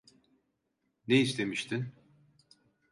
Ne 1.07 1.21
istemiştin? 1.21 1.93